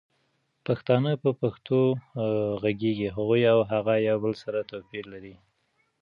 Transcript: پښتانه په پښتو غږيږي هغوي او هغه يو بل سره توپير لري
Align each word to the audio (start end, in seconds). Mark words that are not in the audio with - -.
پښتانه 0.65 1.11
په 1.23 1.29
پښتو 1.41 1.79
غږيږي 2.61 3.07
هغوي 3.15 3.43
او 3.53 3.59
هغه 3.71 3.93
يو 4.07 4.17
بل 4.23 4.33
سره 4.43 4.59
توپير 4.69 5.05
لري 5.13 5.35